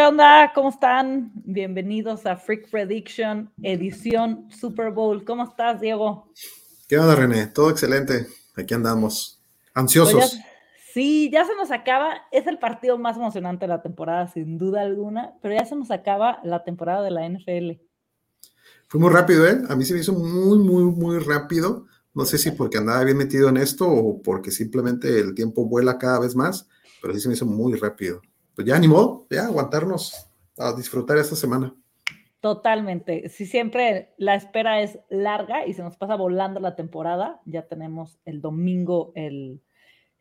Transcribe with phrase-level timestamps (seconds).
[0.00, 0.50] ¿Qué onda?
[0.54, 1.30] ¿Cómo están?
[1.34, 5.26] Bienvenidos a Freak Prediction, edición Super Bowl.
[5.26, 6.32] ¿Cómo estás, Diego?
[6.88, 7.48] ¿Qué onda, René?
[7.48, 8.26] Todo excelente.
[8.56, 9.42] Aquí andamos.
[9.74, 10.14] Ansiosos.
[10.14, 10.40] Pues
[10.94, 12.14] sí, ya se nos acaba.
[12.32, 15.90] Es el partido más emocionante de la temporada, sin duda alguna, pero ya se nos
[15.90, 17.82] acaba la temporada de la NFL.
[18.88, 19.60] Fue muy rápido, ¿eh?
[19.68, 21.84] A mí se me hizo muy, muy, muy rápido.
[22.14, 25.98] No sé si porque andaba bien metido en esto o porque simplemente el tiempo vuela
[25.98, 26.70] cada vez más,
[27.02, 28.22] pero sí se me hizo muy rápido
[28.54, 30.26] pues ya ni modo, ya aguantarnos
[30.58, 31.74] a disfrutar esta semana.
[32.40, 33.28] Totalmente.
[33.28, 38.18] Si siempre la espera es larga y se nos pasa volando la temporada, ya tenemos
[38.24, 39.60] el domingo el,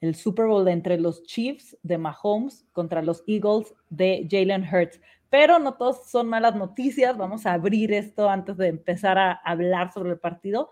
[0.02, 5.00] el Super Bowl entre los Chiefs de Mahomes contra los Eagles de Jalen Hurts.
[5.30, 7.16] Pero no todos son malas noticias.
[7.16, 10.72] Vamos a abrir esto antes de empezar a hablar sobre el partido.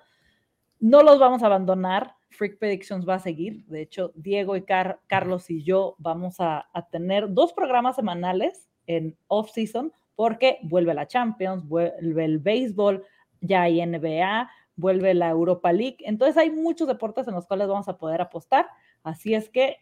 [0.79, 2.15] No los vamos a abandonar.
[2.29, 3.65] Freak Predictions va a seguir.
[3.67, 9.91] De hecho, Diego y Carlos y yo vamos a, tener dos programas semanales en off-season
[10.15, 13.03] porque vuelve la Champions, vuelve el béisbol,
[13.41, 15.97] ya hay NBA, vuelve la Europa League.
[16.01, 18.67] Entonces hay muchos deportes en los cuales vamos a poder apostar.
[19.03, 19.77] Así es que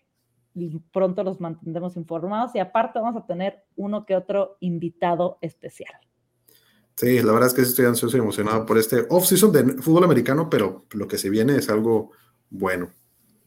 [0.92, 5.94] pronto los mantendremos informados y aparte vamos a tener uno que otro invitado especial.
[6.96, 10.50] Sí, la verdad es que estoy ansioso y emocionado por este off-season de fútbol americano,
[10.50, 12.12] pero lo que se viene es algo
[12.50, 12.90] bueno.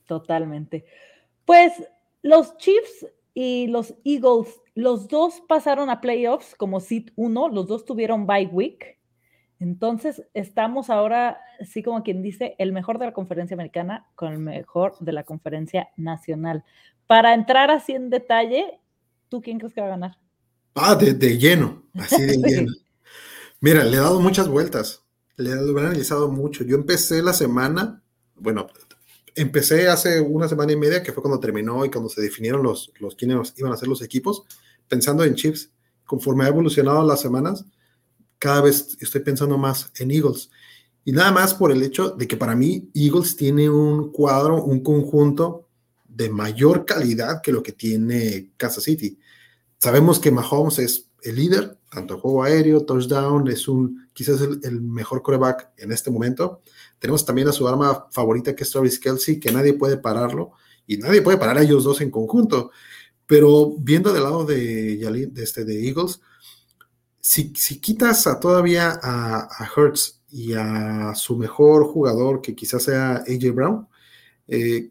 [0.06, 0.84] Totalmente.
[1.46, 1.72] Pues
[2.22, 7.84] los Chiefs y los Eagles, los dos pasaron a playoffs como seed 1, los dos
[7.84, 8.98] tuvieron bye week.
[9.60, 14.38] Entonces, estamos ahora, sí como quien dice, el mejor de la conferencia americana con el
[14.38, 16.64] mejor de la conferencia nacional.
[17.06, 18.78] Para entrar así en detalle,
[19.28, 20.18] ¿tú quién crees que va a ganar?
[20.74, 22.72] Ah, de, lleno, así de lleno.
[23.60, 25.02] Mira, le he dado muchas vueltas,
[25.36, 26.64] le he analizado mucho.
[26.64, 28.02] Yo empecé la semana,
[28.36, 28.68] bueno,
[29.34, 32.92] empecé hace una semana y media, que fue cuando terminó y cuando se definieron los,
[32.98, 34.44] los quiénes iban a ser los equipos,
[34.86, 35.70] pensando en Chiefs.
[36.04, 37.64] Conforme ha evolucionado las semanas,
[38.38, 40.50] cada vez estoy pensando más en Eagles.
[41.04, 44.80] Y nada más por el hecho de que para mí Eagles tiene un cuadro, un
[44.82, 45.68] conjunto
[46.06, 49.18] de mayor calidad que lo que tiene Kansas City.
[49.78, 55.22] Sabemos que Mahomes es el líder, tanto juego aéreo, touchdown, es un quizás el, mejor
[55.22, 56.62] coreback en este momento.
[56.98, 60.52] Tenemos también a su arma favorita que es Travis Kelsey, que nadie puede pararlo
[60.86, 62.70] y nadie puede parar a ellos dos en conjunto.
[63.26, 66.20] Pero viendo del lado de, de, este, de Eagles,
[67.20, 72.84] si, si quitas a, todavía a, a, Hertz y a su mejor jugador, que quizás
[72.84, 73.88] sea AJ Brown,
[74.46, 74.90] eh,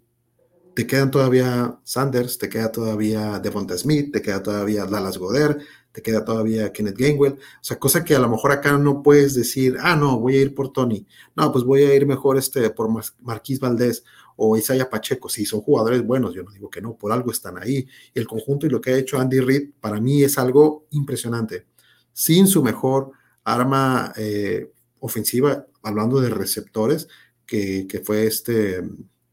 [0.75, 5.57] te quedan todavía Sanders, te queda todavía Devonta Smith, te queda todavía Dallas Goder,
[5.97, 9.34] te queda todavía Kenneth Gainwell, o sea, cosa que a lo mejor acá no puedes
[9.34, 12.69] decir, ah, no, voy a ir por Tony, no, pues voy a ir mejor este,
[12.69, 12.88] por
[13.22, 14.03] Marquís Valdés
[14.36, 17.57] o Isaiah Pacheco, si son jugadores buenos, yo no digo que no, por algo están
[17.57, 21.66] ahí, el conjunto y lo que ha hecho Andy Reid para mí es algo impresionante,
[22.13, 23.09] sin su mejor
[23.44, 27.07] arma eh, ofensiva, hablando de receptores,
[27.47, 28.84] que, fue este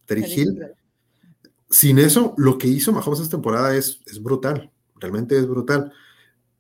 [0.06, 0.66] Terry Hill.
[1.68, 5.92] Sin eso, lo que hizo Mahomes esta temporada es, es brutal, realmente es brutal.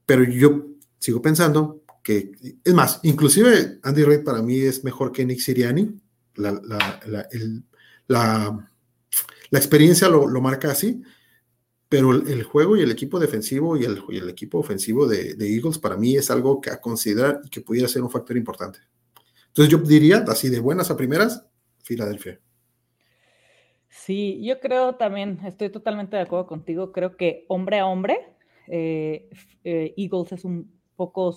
[0.06, 0.66] Pero yo
[0.98, 2.32] sigo pensando que,
[2.62, 6.00] es más, inclusive Andy Reid para mí es mejor que Nick Siriani.
[6.36, 7.28] La, la,
[8.08, 8.68] la,
[9.52, 11.00] experiencia lo, lo, marca así,
[11.88, 15.54] pero el, juego y el equipo defensivo y el, y el equipo ofensivo de, de,
[15.54, 18.80] Eagles para mí es algo que a considerar y que pudiera ser un factor importante.
[19.46, 21.46] Entonces yo diría, así de buenas a primeras,
[21.84, 22.40] Filadelfia.
[23.88, 28.33] Sí, yo creo también, estoy totalmente de acuerdo contigo, creo que hombre a hombre,
[28.68, 29.28] eh,
[29.64, 31.36] eh, Eagles es un poco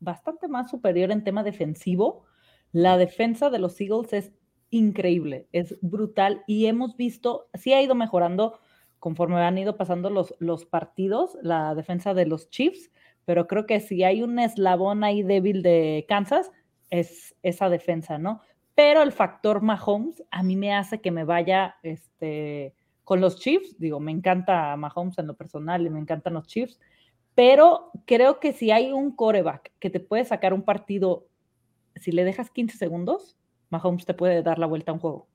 [0.00, 2.24] bastante más superior en tema defensivo.
[2.72, 4.32] La defensa de los Eagles es
[4.70, 8.58] increíble, es brutal y hemos visto, sí ha ido mejorando
[8.98, 12.90] conforme han ido pasando los, los partidos, la defensa de los Chiefs,
[13.24, 16.50] pero creo que si hay un eslabón ahí débil de Kansas,
[16.90, 18.40] es esa defensa, ¿no?
[18.74, 22.74] Pero el factor Mahomes a mí me hace que me vaya, este,
[23.08, 26.78] con los Chiefs, digo, me encanta Mahomes en lo personal y me encantan los Chiefs,
[27.34, 31.26] pero creo que si hay un coreback que te puede sacar un partido,
[31.96, 33.38] si le dejas 15 segundos,
[33.70, 35.26] Mahomes te puede dar la vuelta a un juego.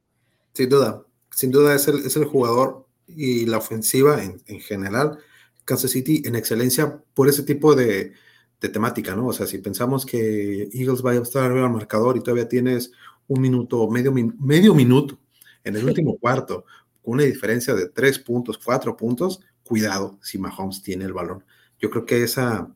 [0.54, 5.18] Sin duda, sin duda es el, es el jugador y la ofensiva en, en, general,
[5.66, 8.14] Kansas City en excelencia por ese tipo de,
[8.62, 9.26] de, temática, ¿no?
[9.26, 12.92] O sea, si pensamos que Eagles va a estar arriba al marcador y todavía tienes
[13.28, 15.18] un minuto, medio, medio minuto
[15.64, 16.66] en el último cuarto,
[17.04, 21.44] con una diferencia de tres puntos, cuatro puntos, cuidado si Mahomes tiene el balón.
[21.80, 22.74] Yo creo que esa,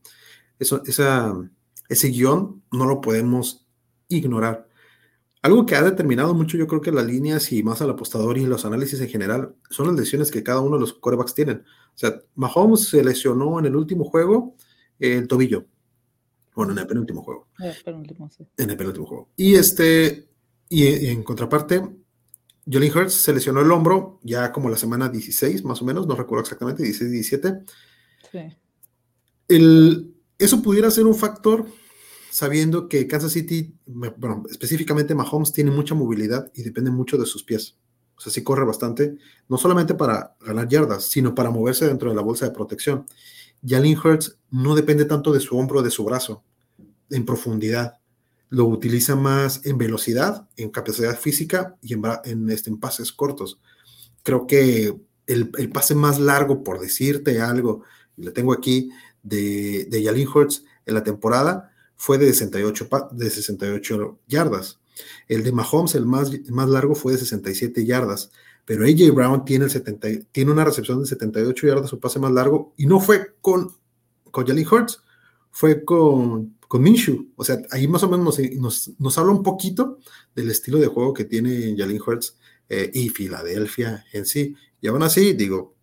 [0.59, 1.33] eso, esa,
[1.89, 3.65] ese guion no lo podemos
[4.09, 4.67] ignorar.
[5.41, 8.45] algo que ha determinado mucho, yo creo que las líneas y más al apostador y
[8.45, 11.59] los análisis en general son las lesiones que cada uno de los corebacks tienen.
[11.59, 14.55] O sea, Mahomes se lesionó en el último juego
[14.99, 15.65] el tobillo.
[16.55, 17.47] Bueno, en el penúltimo juego.
[18.57, 19.29] En el penúltimo juego.
[19.37, 20.27] Y este,
[20.69, 21.87] y en contraparte,
[22.69, 26.15] Jolene Hurts se lesionó el hombro ya como la semana 16, más o menos, no
[26.15, 27.59] recuerdo exactamente, 16, 17.
[28.31, 28.39] Sí.
[29.47, 31.65] El, eso pudiera ser un factor
[32.29, 37.43] sabiendo que Kansas City, bueno, específicamente Mahomes, tiene mucha movilidad y depende mucho de sus
[37.43, 37.77] pies.
[38.17, 39.17] O sea, sí corre bastante,
[39.47, 43.05] no solamente para ganar yardas, sino para moverse dentro de la bolsa de protección.
[43.65, 46.43] Jalen Hurts no depende tanto de su hombro o de su brazo
[47.09, 47.99] en profundidad.
[48.49, 53.59] Lo utiliza más en velocidad, en capacidad física y en, este, en pases cortos.
[54.23, 54.95] Creo que
[55.27, 57.83] el, pase más largo, por decirte algo,
[58.15, 58.89] y lo tengo aquí,
[59.23, 64.79] de, de Jalen Hurts en la temporada fue de 68, de 68 yardas.
[65.27, 68.31] El de Mahomes, el más, más largo, fue de 67 yardas.
[68.65, 72.31] Pero AJ Brown tiene, el 70, tiene una recepción de 78 yardas, su pase más
[72.31, 73.71] largo, y no fue con,
[74.31, 75.01] con Jalen Hurts,
[75.51, 77.31] fue con, con Minshew.
[77.35, 79.99] O sea, ahí más o menos nos, nos, habla un poquito
[80.35, 82.37] del estilo de juego que tiene Jalen Hurts
[82.69, 84.55] eh, y Filadelfia en sí.
[84.81, 85.75] Y aún así, digo,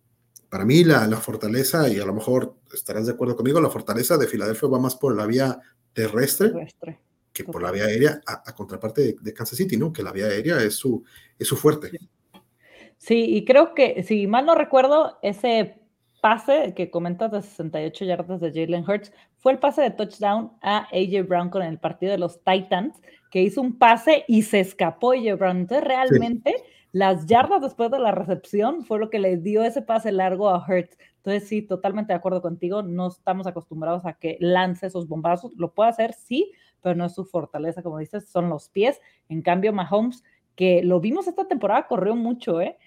[0.49, 4.17] para mí la, la, fortaleza, y a lo mejor estarás de acuerdo conmigo, la fortaleza
[4.17, 5.59] de Filadelfia va más por la vía
[5.93, 6.51] terrestre,
[7.33, 9.91] que por la vía aérea, a, contraparte de, Kansas City, ¿no?
[9.91, 11.03] Que la vía aérea es su,
[11.37, 11.91] es su fuerte.
[12.97, 13.35] Sí.
[13.35, 15.81] y creo que, si mal no recuerdo, ese
[16.21, 19.11] pase que comentas de 68 yardas de Jalen Hurts
[19.45, 22.99] fue el pase de touchdown a AJ Brown con el partido de los Titans,
[23.29, 25.57] que hizo un pase y se escapó AJ Brown.
[25.57, 26.55] Entonces, realmente,
[26.91, 30.65] las yardas después de la recepción fue lo que le dio ese pase largo a
[30.67, 30.97] Hurts.
[31.17, 32.81] Entonces, sí, totalmente de acuerdo contigo.
[32.81, 35.53] No estamos acostumbrados a que lance esos bombazos.
[35.57, 36.51] Lo puede hacer, sí,
[36.81, 38.99] pero no es su fortaleza, como dices, son los pies.
[39.29, 40.23] En cambio, Mahomes,
[40.55, 42.79] que lo vimos esta temporada, corrió mucho, ¿eh?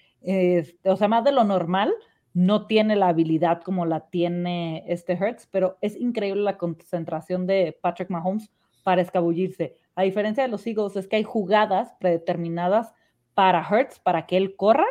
[0.83, 1.93] o sea, más de lo normal,
[2.39, 7.77] no tiene la habilidad como la tiene este Hertz, pero es increíble la concentración de
[7.81, 8.49] Patrick Mahomes
[8.81, 9.75] para escabullirse.
[9.93, 12.93] A diferencia de los Eagles, es que hay jugadas predeterminadas
[13.33, 14.85] para Hertz, para que él corra,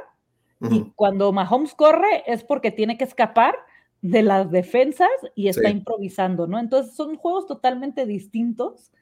[0.60, 3.54] y cuando Mahomes corre es porque tiene que escapar
[4.02, 6.58] de las defensas y está improvisando, ¿no?
[6.58, 8.92] Entonces son juegos totalmente distintos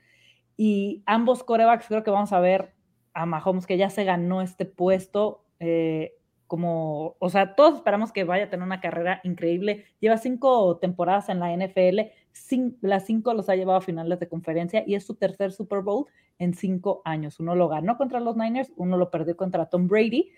[0.57, 2.75] y ambos corebacks creo que vamos a ver
[3.13, 6.13] a Mahomes que ya se ganó este puesto eh,
[6.47, 9.85] como, o sea, todos esperamos que vaya a tener una carrera increíble.
[10.01, 12.01] Lleva cinco temporadas en la NFL,
[12.81, 16.07] las cinco los ha llevado a finales de conferencia y es su tercer Super Bowl
[16.39, 17.41] en cinco años.
[17.41, 20.31] Uno lo ganó contra los Niners, uno lo perdió contra Tom Brady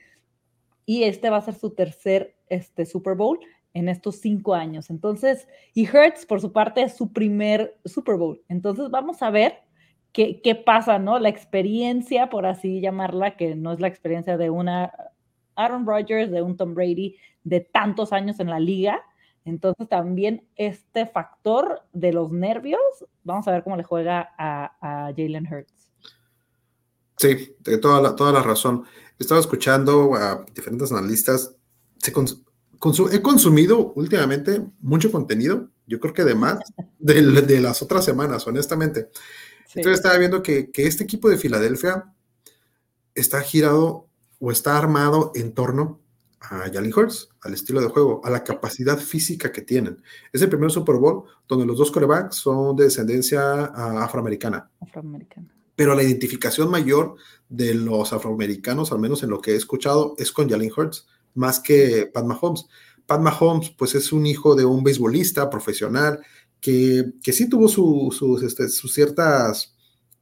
[0.86, 3.38] y este va a ser su tercer este, Super Bowl
[3.74, 4.88] en estos cinco años.
[4.88, 8.42] Entonces, y Hertz, por su parte, es su primer Super Bowl.
[8.48, 9.58] Entonces, vamos a ver
[10.12, 11.18] qué, qué pasa, ¿no?
[11.18, 14.92] La experiencia, por así llamarla, que no es la experiencia de una
[15.58, 19.02] Aaron Rodgers, de un Tom Brady, de tantos años en la liga.
[19.44, 22.80] Entonces, también este factor de los nervios,
[23.24, 25.90] vamos a ver cómo le juega a, a Jalen Hurts.
[27.16, 28.84] Sí, de toda la, toda la razón
[29.18, 31.56] estaba escuchando a diferentes analistas.
[32.06, 36.58] he consumido últimamente mucho contenido, yo creo que de más
[36.98, 39.10] de, de las otras semanas, honestamente.
[39.74, 42.12] Entonces estaba viendo que, que, este equipo de Filadelfia
[43.14, 44.07] está girado
[44.38, 46.00] o está armado en torno
[46.40, 50.02] a Jalen Hurts, al estilo de juego, a la capacidad física que tienen.
[50.32, 54.70] Es el primer Super Bowl donde los dos corebacks son de descendencia afroamericana.
[54.80, 57.14] Afroamericana pero la identificación mayor
[57.48, 61.60] de los afroamericanos, al menos en lo que he escuchado, es con Jalen Hurts, más
[61.60, 62.66] que Pat Mahomes.
[63.06, 66.18] Pat Mahomes, pues es un hijo de un beisbolista profesional
[66.60, 69.76] que, que sí tuvo sus, este, sus ciertas,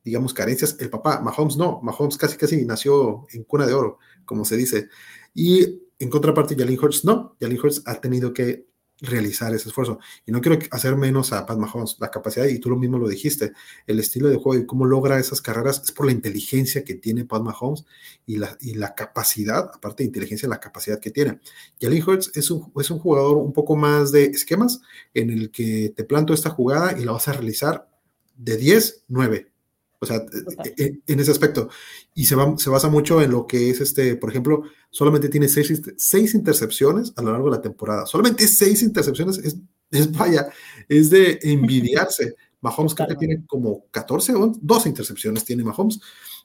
[0.06, 0.76] digamos, carencias.
[0.78, 4.88] El papá, Mahomes no, Mahomes casi casi nació en cuna de oro, como se dice.
[5.34, 8.68] Y en contraparte, Jalen Hurts no, Jalen Hurts ha tenido que
[9.00, 9.98] realizar ese esfuerzo.
[10.24, 13.08] Y no quiero hacer menos a Pat Mahomes, la capacidad, y tú lo mismo lo
[13.08, 13.52] dijiste,
[13.84, 17.24] el estilo de juego y cómo logra esas carreras es por la inteligencia que tiene
[17.24, 17.84] Pat Mahomes
[18.26, 21.40] y la, y la capacidad, aparte de inteligencia, la capacidad que tiene.
[21.80, 24.80] Jalen Hurts es un, es un jugador un poco más de esquemas
[25.14, 27.90] en el que te planto esta jugada y la vas a realizar
[28.36, 29.55] de 10, 9.
[29.98, 30.24] O sea,
[30.64, 31.68] e, e, en ese aspecto.
[32.14, 35.48] Y se, va, se basa mucho en lo que es este, por ejemplo, solamente tiene
[35.48, 38.06] seis, seis intercepciones a lo largo de la temporada.
[38.06, 39.56] Solamente seis intercepciones es,
[39.90, 40.48] es vaya,
[40.88, 42.34] es de envidiarse.
[42.60, 46.00] Mahomes creo que tiene como 14 o 12 intercepciones tiene Mahomes.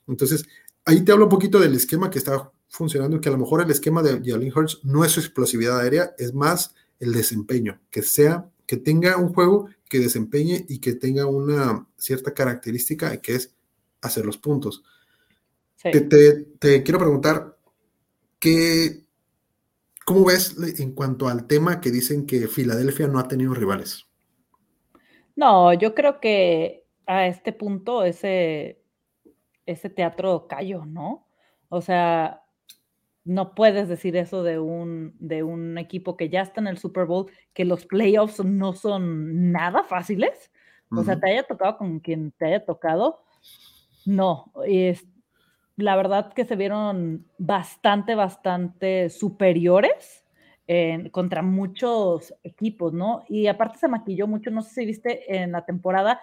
[0.07, 0.45] Entonces,
[0.85, 3.71] ahí te hablo un poquito del esquema que está funcionando, que a lo mejor el
[3.71, 8.49] esquema de Jalen Hurts no es su explosividad aérea, es más el desempeño, que sea,
[8.71, 13.53] que tenga un juego que desempeñe y que tenga una cierta característica que es
[14.01, 14.81] hacer los puntos.
[15.83, 17.57] Te, quiero preguntar,
[18.39, 19.03] ¿qué,
[20.05, 24.05] ¿cómo ves en cuanto al tema que dicen que Filadelfia no ha tenido rivales?
[25.35, 28.81] No, yo creo que a este punto ese,
[29.65, 31.27] ese teatro cayó, ¿no?
[31.67, 32.41] O sea,
[33.23, 37.05] no puedes decir eso de un, de un equipo que ya está en el Super
[37.05, 40.51] Bowl, que los playoffs no son nada fáciles.
[40.93, 43.23] O sea, te haya tocado con quien te haya tocado.
[44.05, 45.07] No, es,
[45.77, 50.25] la verdad que se vieron bastante, bastante superiores
[51.11, 53.23] contra muchos equipos, ¿no?
[53.27, 56.21] Y aparte se maquilló mucho, no sé si viste en la temporada,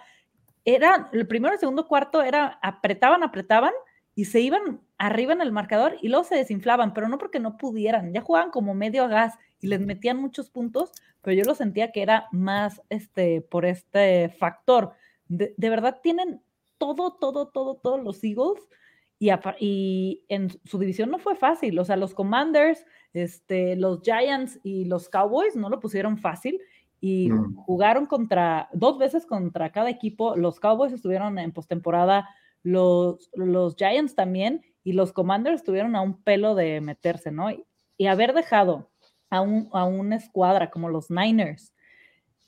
[0.65, 3.73] era el primero y segundo cuarto, era apretaban, apretaban
[4.15, 7.57] y se iban arriba en el marcador y luego se desinflaban, pero no porque no
[7.57, 10.91] pudieran, ya jugaban como medio a gas y les metían muchos puntos,
[11.21, 14.93] pero yo lo sentía que era más este, por este factor.
[15.27, 16.41] De, de verdad tienen
[16.77, 18.67] todo, todo, todo, todos los Eagles
[19.19, 24.85] y, en su división no fue fácil, o sea, los Commanders, este, los Giants y
[24.85, 26.59] los Cowboys no lo pusieron fácil
[27.01, 27.55] y mm.
[27.55, 32.29] jugaron contra, dos veces contra cada equipo, los Cowboys estuvieron en postemporada,
[32.63, 37.51] los, los Giants también y los Commanders estuvieron a un pelo de meterse, ¿no?
[37.51, 37.65] Y,
[37.97, 38.89] y haber dejado
[39.29, 41.73] a, un, a una escuadra como los Niners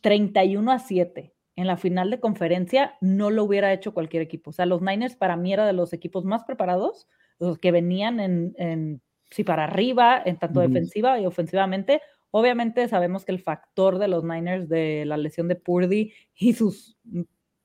[0.02, 4.50] 31 a 7 en la final de conferencia no lo hubiera hecho cualquier equipo.
[4.50, 7.08] O sea, los Niners para mí era de los equipos más preparados,
[7.40, 12.02] los que venían en, sí, para arriba, en tanto defensiva y ofensivamente.
[12.32, 16.98] Obviamente sabemos que el factor de los Niners de la lesión de Purdy y sus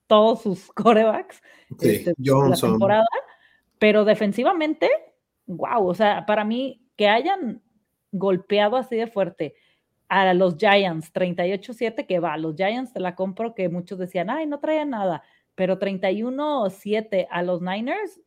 [0.07, 1.41] todos sus corebacks
[1.81, 3.05] este, la temporada,
[3.79, 4.89] pero defensivamente,
[5.45, 7.61] wow, o sea, para mí que hayan
[8.11, 9.55] golpeado así de fuerte
[10.09, 14.47] a los Giants, 38-7 que va, los Giants te la compro que muchos decían, ay,
[14.47, 15.23] no traía nada,
[15.55, 18.21] pero 31-7 a los Niners,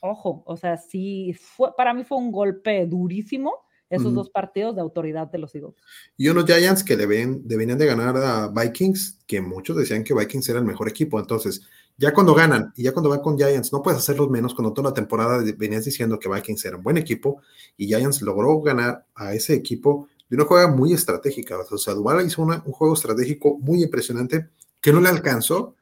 [0.00, 4.82] ojo, o sea, sí, fue, para mí fue un golpe durísimo esos dos partidos de
[4.82, 5.74] autoridad de los Eagles.
[6.16, 10.48] Y unos Giants que deben, deberían de ganar a Vikings, que muchos decían que Vikings
[10.48, 11.62] era el mejor equipo, entonces
[11.98, 14.90] ya cuando ganan y ya cuando van con Giants, no puedes hacerlos menos cuando toda
[14.90, 17.40] la temporada venías diciendo que Vikings era un buen equipo
[17.76, 21.56] y Giants logró ganar a ese equipo de una juega muy estratégica.
[21.58, 24.48] O sea, Dubala hizo un juego estratégico muy impresionante
[24.80, 25.74] que no le alcanzó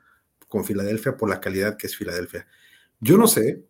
[0.47, 2.47] con Filadelfia por la calidad que es Filadelfia.
[3.01, 3.65] Yo no sé,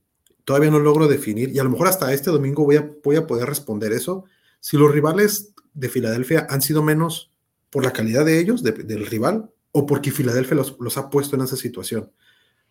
[0.44, 3.26] todavía no logro definir, y a lo mejor hasta este domingo voy a, voy a
[3.26, 4.24] poder responder eso,
[4.60, 7.30] si los rivales de Filadelfia han sido menos
[7.70, 11.42] por la calidad de ellos, del rival, o porque Filadelfia los, los, ha puesto en
[11.42, 12.10] esa situación.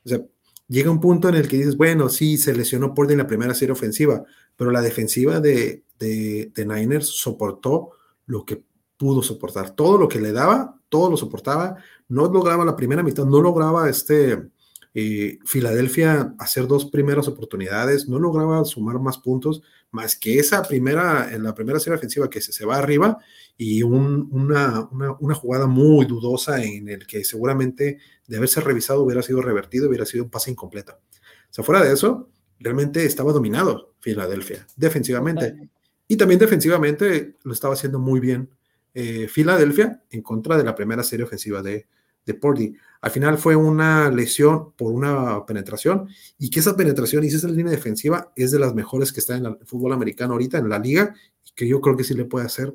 [0.06, 0.22] O sea,
[0.68, 3.53] llega un punto en el que dices, bueno, sí, se lesionó Porter en la primera
[3.53, 4.24] serie ofensiva,
[4.56, 7.92] pero la defensiva de, de, Niners soportó
[8.25, 8.63] lo que
[8.98, 9.75] pudo soportar.
[9.75, 11.77] Todo lo que le daba, todo lo soportaba.
[12.08, 14.50] No lograba la primera mitad, no lograba este
[14.96, 21.34] eh, Filadelfia hacer dos primeras oportunidades, no lograba sumar más puntos, más que esa primera,
[21.34, 23.18] en la primera serie ofensiva que se, se va arriba
[23.58, 29.42] y una, una, jugada muy dudosa en el que seguramente de haberse revisado hubiera sido
[29.42, 30.94] revertido, hubiera sido un pase incompleto.
[30.94, 35.70] O sea, fuera de eso, realmente estaba dominado Filadelfia defensivamente.
[36.08, 38.50] Y también defensivamente lo estaba haciendo muy bien
[38.94, 41.88] eh, Filadelfia en contra de la primera serie ofensiva de,
[42.25, 42.74] de Porty.
[43.01, 47.72] Al final fue una lesión por una penetración y que esa penetración y esa línea
[47.72, 51.13] defensiva es de las mejores que está en el fútbol americano ahorita en la liga
[51.46, 52.74] y que yo creo que sí le puede hacer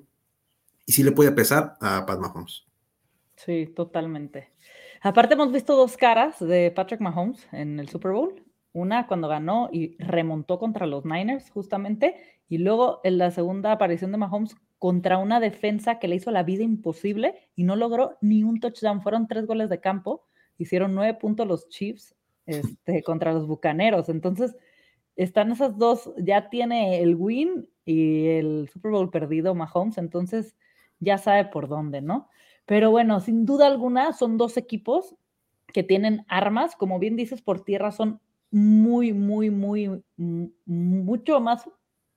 [0.87, 2.67] y sí le puede pesar a Pat Mahomes.
[3.37, 4.53] Sí, totalmente.
[5.01, 8.43] Aparte hemos visto dos caras de Patrick Mahomes en el Super Bowl.
[8.73, 12.17] Una cuando ganó y remontó contra los Niners justamente
[12.49, 16.43] y luego en la segunda aparición de Mahomes contra una defensa que le hizo la
[16.43, 19.03] vida imposible y no logró ni un touchdown.
[19.03, 22.15] Fueron tres goles de campo, hicieron nueve puntos los Chiefs
[22.47, 24.09] este, contra los Bucaneros.
[24.09, 24.57] Entonces,
[25.17, 30.55] están esas dos, ya tiene el win y el Super Bowl perdido Mahomes, entonces
[31.01, 32.29] ya sabe por dónde, ¿no?
[32.67, 35.17] Pero bueno, sin duda alguna son dos equipos
[35.73, 38.21] que tienen armas, como bien dices, por tierra son
[38.51, 41.69] muy, muy, muy, mucho más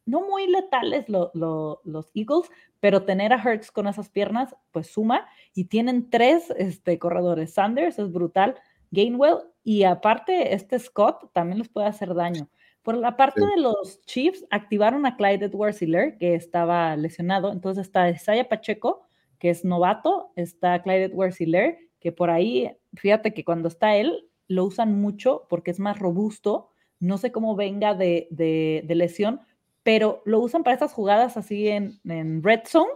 [0.05, 5.27] no muy letales los Eagles, pero tener a Hertz con esas piernas, pues suma.
[5.53, 7.53] Y tienen tres este, corredores.
[7.53, 8.55] Sanders es brutal,
[8.91, 12.49] Gainwell, y aparte este Scott también les puede hacer daño.
[12.81, 17.51] Por la parte de los Chiefs, activaron a Clyde Edwards Hiller, que estaba lesionado.
[17.51, 19.05] Entonces está Isaiah Pacheco,
[19.37, 20.31] que es novato.
[20.35, 25.45] Está Clyde Edwards Hiller, que por ahí, fíjate que cuando está él, lo usan mucho
[25.47, 26.69] porque es más robusto.
[26.99, 29.41] No sé cómo venga de, de lesión,
[29.83, 31.99] pero lo usan para estas jugadas así en,
[32.43, 32.91] red zone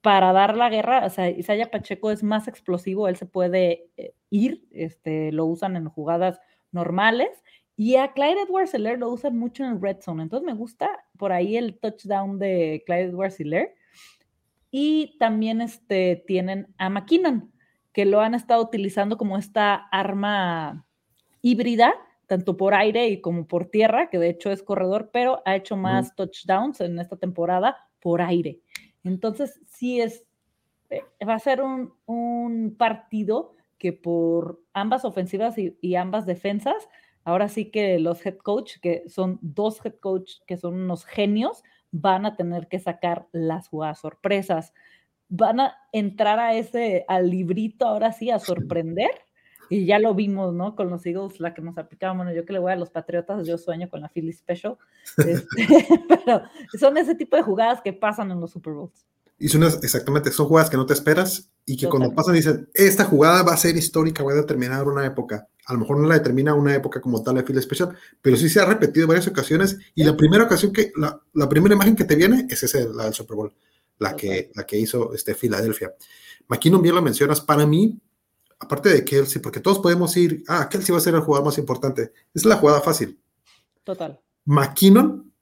[0.00, 1.04] para dar la guerra.
[1.06, 5.76] O sea, Isaiah Pacheco es más explosivo, él se puede eh, ir, este, lo usan
[5.76, 6.40] en jugadas
[6.72, 7.42] normales.
[7.76, 10.22] Y a Clyde Edwards Hiller lo usan mucho en red zone.
[10.22, 13.74] Entonces me gusta por ahí el touchdown de Clyde Edwards Hiller.
[14.70, 17.52] Y también este, tienen a McKinnon,
[17.92, 20.86] que lo han estado utilizando como esta arma
[21.42, 21.94] híbrida,
[22.26, 25.76] tanto por aire y como por tierra, que de hecho es corredor, pero ha hecho
[25.76, 28.60] más touchdowns en esta temporada por aire.
[29.04, 30.24] Entonces, sí es,
[30.90, 36.88] eh, va a ser un, un partido que por ambas ofensivas y, y, ambas defensas,
[37.24, 41.62] ahora sí que los head coach, que son dos head coach que son unos genios,
[41.92, 44.72] van a tener que sacar las jugadas sorpresas.
[45.28, 49.10] Van a entrar a ese, al librito ahora sí, a sorprender.
[49.68, 50.76] Y ya lo vimos, ¿no?
[50.76, 52.24] Con los Eagles, la que nos aplicamos.
[52.24, 54.76] Bueno, yo que le voy a los Patriotas, yo sueño con la Philly Special.
[55.18, 55.46] Este,
[56.08, 56.42] pero
[56.78, 59.06] son ese tipo de jugadas que pasan en los Super Bowls.
[59.38, 63.04] Y son exactamente, son jugadas que no te esperas y que cuando pasan dicen, esta
[63.04, 65.46] jugada va a ser histórica, va a determinar una época.
[65.66, 68.48] A lo mejor no la determina una época como tal de fila especial, pero sí
[68.48, 71.96] se ha repetido en varias ocasiones y la primera ocasión que, la, la primera imagen
[71.96, 73.52] que te viene es esa, la del Super Bowl,
[73.98, 75.92] la, que, la que hizo este, Filadelfia.
[76.48, 78.00] McKinnon bien lo mencionas, para mí,
[78.58, 81.58] aparte de Kelsey, porque todos podemos ir, ah, Kelsey va a ser el jugador más
[81.58, 83.18] importante, es la jugada fácil.
[83.84, 84.20] Total.
[84.44, 85.32] McKinnon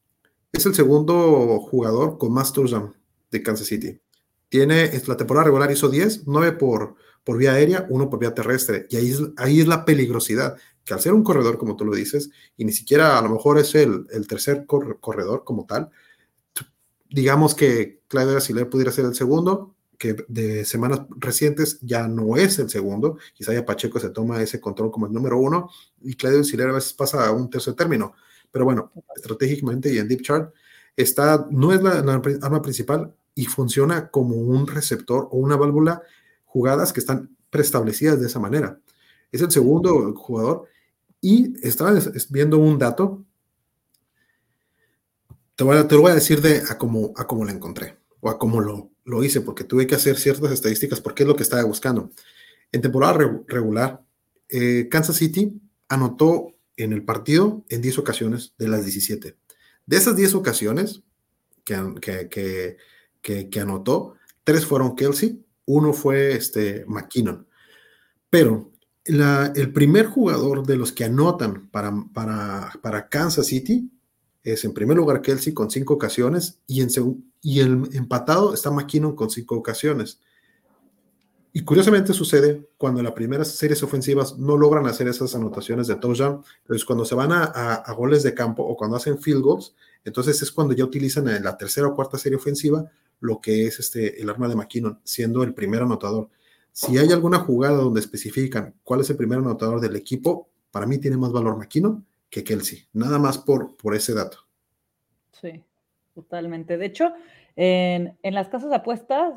[0.52, 2.94] es el segundo jugador con más touchdown
[3.30, 4.00] de Kansas City.
[4.48, 6.94] Tiene, en la temporada regular hizo 10, 9 por,
[7.24, 8.86] por vía aérea, 1 por vía terrestre.
[8.90, 11.94] Y ahí es, ahí es la peligrosidad, que al ser un corredor, como tú lo
[11.94, 15.90] dices, y ni siquiera a lo mejor es el, el tercer corredor como tal,
[17.08, 22.58] digamos que Clyde Siller pudiera ser el segundo, que de semanas recientes ya no es
[22.58, 23.18] el segundo.
[23.38, 25.70] Isaiah Pacheco se toma ese control como el número uno
[26.00, 28.14] y Claudio Siller a veces pasa a un tercer término.
[28.50, 30.52] Pero bueno, estratégicamente y en Deep Chart,
[30.96, 36.02] está, no es la, la, arma principal y funciona como un receptor o una válvula
[36.44, 38.80] jugadas que están preestablecidas de esa manera.
[39.32, 40.68] Es el segundo jugador
[41.20, 41.98] y estaba
[42.30, 43.24] viendo un dato.
[45.56, 47.96] Te, voy a, te lo voy a decir de a cómo, a cómo lo encontré
[48.20, 51.36] o a cómo lo, lo hice, porque tuve que hacer ciertas estadísticas porque es lo
[51.36, 52.10] que estaba buscando.
[52.72, 54.02] En temporada regular,
[54.48, 59.36] eh, Kansas City anotó en el partido en 10 ocasiones de las 17.
[59.86, 61.02] De esas 10 ocasiones
[61.64, 67.46] que, que, que, anotó, tres fueron Kelsey, uno fue este, McKinnon.
[68.30, 68.72] Pero
[69.04, 73.90] el primer jugador de los que anotan para, para, para, Kansas City
[74.44, 76.90] es en primer lugar Kelsey con cinco ocasiones y, en
[77.40, 80.20] y el empatado está McKinnon con cinco ocasiones.
[81.52, 86.42] Y curiosamente sucede cuando las primeras series ofensivas no logran hacer esas anotaciones de touchdown.
[86.62, 89.74] Entonces, cuando se van a, a, a, goles de campo o cuando hacen field goals,
[90.04, 93.78] entonces es cuando ya utilizan en la tercera o cuarta serie ofensiva lo que es
[93.78, 96.28] este, el arma de McKinnon, siendo el primer anotador.
[96.72, 100.98] Si hay alguna jugada donde especifican cuál es el primer anotador del equipo, para mí
[100.98, 102.04] tiene más valor McKinnon
[102.34, 102.88] que Kelsey.
[102.92, 104.38] Nada más por, por ese dato.
[105.40, 105.62] Sí,
[106.14, 106.76] totalmente.
[106.76, 107.12] De hecho,
[107.54, 109.36] en, en las casas de apuestas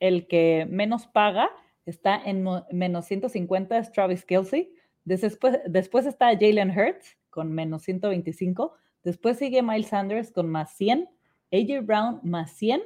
[0.00, 1.50] el que menos paga
[1.84, 4.72] está en menos 150, es Travis Kelsey.
[5.04, 8.72] Después, después está Jalen Hurts con menos 125.
[9.02, 11.06] Después sigue Miles Sanders con más 100.
[11.52, 12.84] AJ Brown más 100.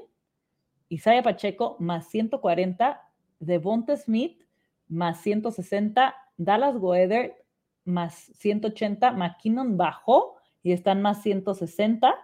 [0.88, 3.09] Isaiah Pacheco más 140.
[3.38, 4.42] Devonta Smith
[4.88, 6.12] más 160.
[6.38, 7.44] Dallas Goeder
[7.88, 9.12] más 180.
[9.12, 12.14] McKinnon bajó y están más 160.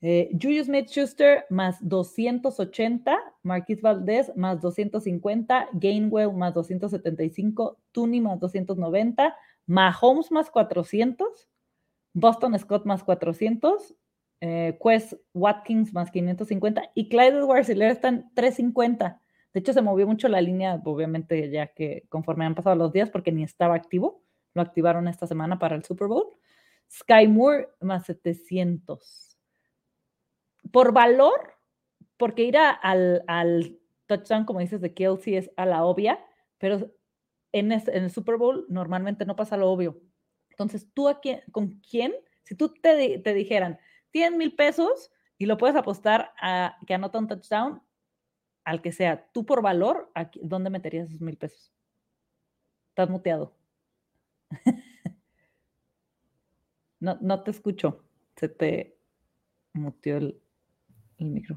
[0.00, 8.38] Eh, Julius Smith Schuster más 280, Marquis Valdez más 250, Gainwell más 275, Tooney más
[8.38, 11.48] 290, Mahomes más 400,
[12.12, 13.96] Boston Scott más 400,
[14.40, 19.20] eh, Quest Watkins más 550 y Clyde Edwards están 350.
[19.52, 23.10] De hecho, se movió mucho la línea, obviamente, ya que conforme han pasado los días,
[23.10, 24.22] porque ni estaba activo.
[24.58, 26.32] Lo activaron esta semana para el Super Bowl.
[26.90, 29.38] Sky Moore más 700
[30.72, 31.54] por valor,
[32.16, 36.18] porque ir al, touchdown, como dices, de Kelsey es a la obvia,
[36.58, 36.90] pero
[37.52, 40.00] en, el Super Bowl normalmente no pasa lo obvio.
[40.50, 42.12] Entonces, ¿tú a quién, con quién?
[42.42, 43.78] Si tú te, te dijeran,
[44.10, 47.80] tienes mil pesos y lo puedes apostar a que anota un touchdown,
[48.64, 51.72] al que sea, tú por valor, ¿a ¿dónde meterías esos mil pesos?
[52.88, 53.57] Estás muteado.
[57.00, 58.04] no, no te escucho.
[58.36, 58.96] Se te
[59.72, 60.40] muteó el,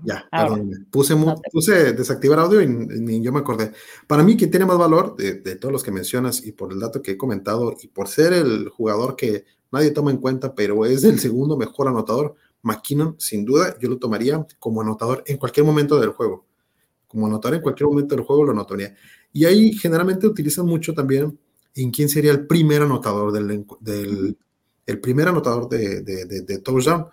[0.03, 1.15] ya, perdón, puse,
[1.51, 3.71] puse desactivar audio y ni yo me acordé.
[4.07, 6.79] Para mí, quien tiene más valor de, de, todos los que mencionas y por el
[6.79, 10.83] dato que he comentado y por ser el jugador que nadie toma en cuenta, pero
[10.85, 15.65] es el segundo mejor anotador, McKinnon, sin duda, yo lo tomaría como anotador en cualquier
[15.65, 16.45] momento del juego.
[17.07, 18.95] Como anotador en cualquier momento del juego lo anotaría.
[19.31, 21.37] Y ahí generalmente utilizan mucho también
[21.75, 24.37] en quién sería el primer anotador del, del,
[24.85, 27.07] el primer anotador de, de, touchdown.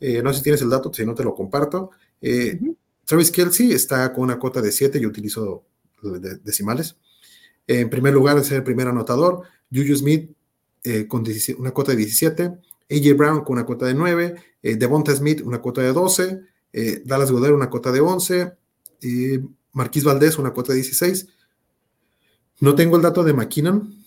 [0.00, 1.90] Eh, no sé si tienes el dato, si no te lo comparto.
[2.20, 2.58] Eh,
[3.04, 5.64] Travis Kelsey está con una cuota de 7, yo utilizo
[6.42, 6.96] decimales.
[7.66, 9.42] en primer lugar, es el primer anotador.
[9.72, 10.30] Juju Smith
[10.82, 11.24] eh, con
[11.58, 12.52] una cuota de 17.
[12.90, 14.34] AJ Brown con una cuota de 9.
[14.62, 16.40] Devonta Smith una cuota de 12.
[17.04, 18.52] Dallas Goddard una cuota de 11.
[19.72, 21.28] Marquis Valdés una cuota de 16.
[22.60, 24.04] No tengo el dato de McKinnon,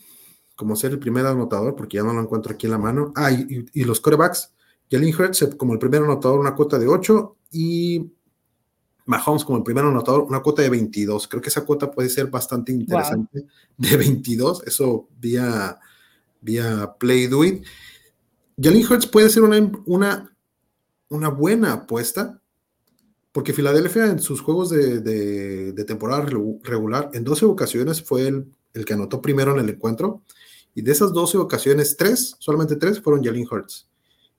[0.56, 3.14] como ser el primer anotador, porque ya no lo encuentro aquí en la mano.
[3.16, 4.54] Ah, y, los corebacks,
[4.90, 8.12] Jalen Hurts como el primer anotador, una cuota de 8, y
[9.06, 11.28] Mahomes como el primer anotador, una cuota de 22.
[11.28, 13.46] Creo que esa cuota puede ser bastante interesante,
[13.78, 15.78] de 22, eso vía,
[16.42, 17.66] vía Play Do It.
[18.60, 20.36] Jalen Hurts puede ser una, una,
[21.10, 22.42] una buena apuesta,
[23.32, 26.26] porque Filadelfia en sus juegos de, de, temporada
[26.64, 30.24] regular, en 12 ocasiones fue el, el, que anotó primero en el encuentro.
[30.74, 33.90] Y de esas 12 ocasiones, tres, solamente tres fueron Jalen Hurts.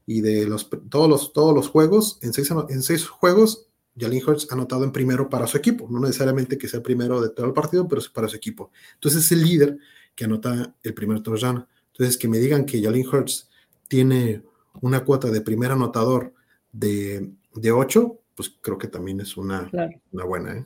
[0.06, 4.46] Y de los, todos, los, todos los juegos, en seis, en seis juegos, Jalen Hurts
[4.50, 5.86] ha anotado en primero para su equipo.
[5.90, 8.70] No necesariamente que sea primero de todo el partido, pero para su equipo.
[8.94, 9.78] Entonces es el líder
[10.14, 11.66] que anota el primer touchdown.
[11.92, 13.48] Entonces que me digan que Jalen Hurts
[13.88, 14.42] tiene
[14.80, 16.32] una cuota de primer anotador
[16.72, 19.68] de, de 8, pues creo que también es una,
[20.12, 20.58] una buena.
[20.58, 20.64] ¿eh?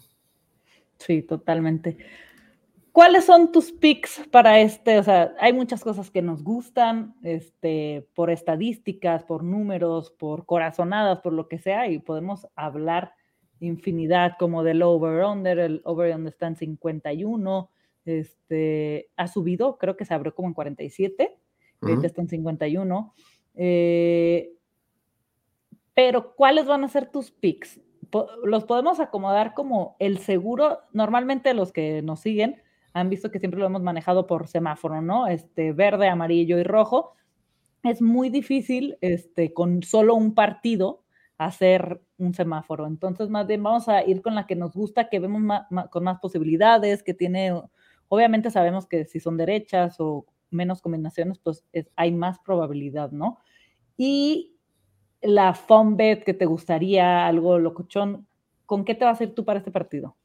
[0.98, 1.96] Sí, totalmente.
[2.92, 4.98] ¿Cuáles son tus picks para este?
[4.98, 11.20] O sea, hay muchas cosas que nos gustan, este, por estadísticas, por números, por corazonadas,
[11.20, 13.14] por lo que sea, y podemos hablar
[13.60, 17.70] infinidad como del over-under, el over-under está en 51,
[18.04, 21.38] este, ha subido, creo que se abrió como en 47,
[21.80, 23.14] ahorita está en 51.
[23.54, 24.52] Eh,
[25.94, 27.80] pero, ¿cuáles van a ser tus picks?
[28.44, 32.60] los podemos acomodar como el seguro, normalmente los que nos siguen,
[32.92, 35.26] han visto que siempre lo hemos manejado por semáforo, ¿no?
[35.26, 37.14] Este, verde, amarillo y rojo.
[37.82, 41.04] Es muy difícil, este, con solo un partido,
[41.38, 42.86] hacer un semáforo.
[42.86, 45.42] Entonces, más bien vamos a ir con la que nos gusta, que vemos
[45.90, 47.52] con más posibilidades, que tiene,
[48.08, 51.64] obviamente sabemos que si son derechas o menos combinaciones, pues
[51.96, 53.38] hay más probabilidad, ¿no?
[53.96, 54.54] Y
[55.22, 58.26] la fun bet que te gustaría, algo locochón,
[58.66, 60.16] ¿con qué te vas a ir tú para este partido?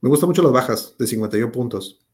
[0.00, 2.04] Me gustan mucho las bajas de 51 puntos,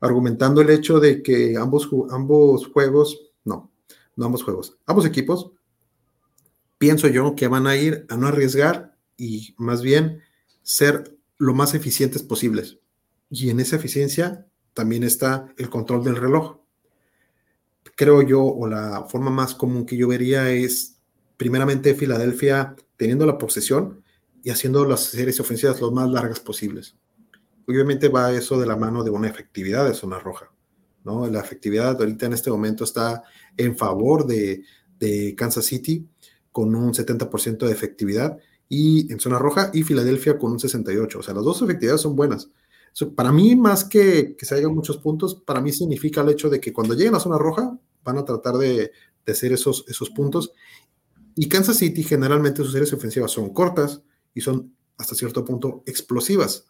[0.00, 3.70] argumentando el hecho de que ambos, ambos juegos, no,
[4.16, 5.52] no ambos juegos, ambos equipos,
[6.78, 10.22] pienso yo que van a ir a no arriesgar y más bien
[10.62, 12.78] ser lo más eficientes posibles.
[13.28, 16.58] Y en esa eficiencia también está el control del reloj.
[17.96, 20.98] Creo yo, o la forma más común que yo vería es,
[21.36, 24.02] primeramente, Filadelfia teniendo la posesión
[24.42, 26.96] y haciendo las series ofensivas lo más largas posibles
[27.70, 30.52] obviamente va eso de la mano de una efectividad de zona roja,
[31.04, 31.26] ¿no?
[31.28, 33.22] La efectividad ahorita en este momento está
[33.56, 34.64] en favor de,
[35.34, 36.06] Kansas City
[36.52, 38.36] con un 70% de efectividad
[38.68, 41.16] y en zona roja y Filadelfia con un 68%.
[41.16, 42.50] O sea, las dos efectividades son buenas.
[43.16, 46.60] Para mí, más que que se hagan muchos puntos, para mí significa el hecho de
[46.60, 48.92] que cuando lleguen a zona roja van a tratar de,
[49.26, 50.52] de hacer esos, esos puntos.
[51.36, 54.02] Y Kansas City generalmente sus series ofensivas son cortas
[54.34, 56.66] y son hasta cierto punto explosivas.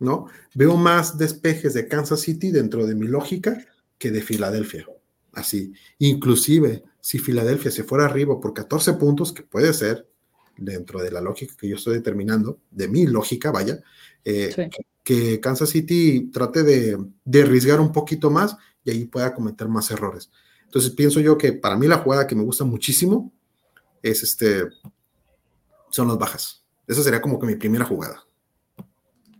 [0.00, 0.26] ¿no?
[0.54, 3.64] Veo más despejes de Kansas City dentro de mi lógica
[3.98, 4.86] que de Filadelfia.
[5.32, 10.08] Así, inclusive si Filadelfia se fuera arriba por 14 puntos, que puede ser
[10.56, 13.80] dentro de la lógica que yo estoy determinando, de mi lógica, vaya,
[14.24, 14.70] eh,
[15.02, 19.90] que Kansas City trate de, de, arriesgar un poquito más y ahí pueda cometer más
[19.90, 20.30] errores.
[20.64, 23.32] Entonces pienso yo que para mí la jugada que me gusta muchísimo
[24.02, 24.68] es este,
[25.90, 26.64] son las bajas.
[26.86, 28.24] Esa sería como que mi primera jugada.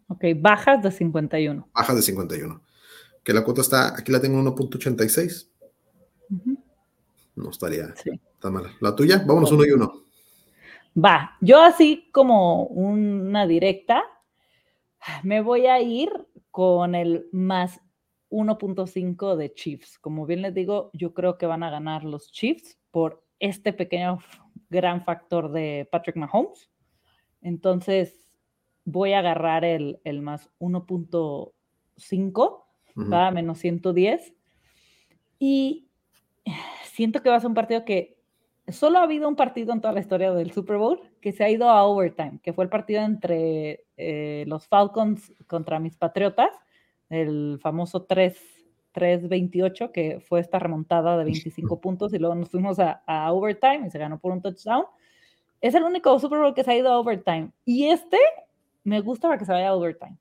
[0.09, 1.69] Ok, bajas de 51.
[1.73, 2.61] Bajas de 51.
[3.23, 5.49] Que la cuota está, aquí la tengo en 1.86.
[7.37, 7.95] No estaría
[8.41, 8.71] tan mala.
[8.81, 9.23] ¿La tuya?
[9.27, 10.03] Vámonos uno y uno.
[10.97, 14.03] Va, yo así como una directa,
[15.23, 16.11] me voy a ir
[16.51, 17.81] con el más
[18.31, 19.99] 1.5 de Chiefs.
[19.99, 24.19] Como bien les digo, yo creo que van a ganar los Chiefs por este pequeño
[24.69, 26.71] gran factor de Patrick Mahomes.
[27.43, 28.31] Entonces,
[28.85, 32.65] voy a agarrar el, más 1.5,
[33.13, 34.35] va menos 110.
[35.39, 35.89] Y
[36.85, 38.19] siento que va a ser un partido que
[38.69, 41.51] solo ha habido un partido en toda la historia del Super Bowl que se ha
[41.51, 46.51] ido a overtime, que fue el partido entre eh, los Falcons contra mis Patriotas,
[47.09, 48.57] el famoso 3.
[48.93, 53.87] 3-28, que fue esta remontada de 25 puntos, y luego nos fuimos a, a, overtime
[53.87, 54.85] y se ganó por un touchdown.
[55.61, 57.53] Es el único Super Bowl que se ha ido a overtime.
[57.65, 58.19] Y este
[58.83, 60.17] me gusta para que se vaya a overtime.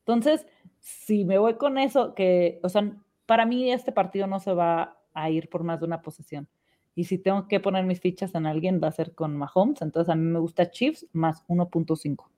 [0.00, 0.46] Entonces,
[0.80, 2.92] si me voy con eso, que, o sea,
[3.26, 6.48] para mí este partido no se va a ir por más de una posesión.
[6.94, 9.82] Y si tengo que poner mis fichas en alguien, va a ser con Mahomes.
[9.82, 12.28] Entonces a mí me gusta Chiefs más 1.5.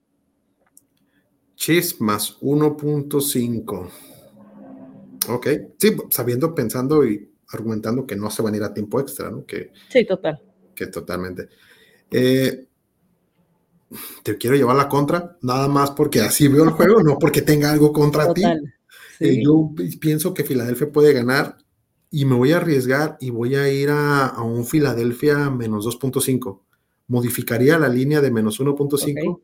[1.62, 3.88] Chiefs más 1.5.
[5.28, 5.46] Ok.
[5.78, 9.46] Sí, sabiendo, pensando y argumentando que no se van a ir a tiempo extra, ¿no?
[9.46, 10.42] Que, sí, total.
[10.74, 11.48] Que totalmente.
[12.10, 12.66] Eh,
[14.24, 17.70] te quiero llevar la contra, nada más porque así veo el juego, no porque tenga
[17.70, 18.42] algo contra ti.
[19.20, 19.70] Eh, yo
[20.00, 21.58] pienso que Filadelfia puede ganar
[22.10, 26.60] y me voy a arriesgar y voy a ir a, un Filadelfia menos 2.5.
[27.06, 29.42] Modificaría la línea de menos 1.5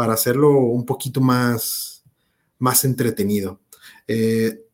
[0.00, 2.02] para hacerlo un poquito más,
[2.58, 3.60] más entretenido.
[4.08, 4.64] Eh,